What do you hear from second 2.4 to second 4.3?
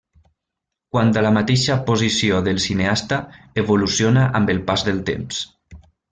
del cineasta, evoluciona